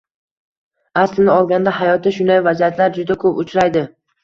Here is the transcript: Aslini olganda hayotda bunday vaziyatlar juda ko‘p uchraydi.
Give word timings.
Aslini 1.01 1.31
olganda 1.35 1.75
hayotda 1.81 2.15
bunday 2.17 2.43
vaziyatlar 2.49 2.99
juda 2.99 3.21
ko‘p 3.27 3.41
uchraydi. 3.47 3.89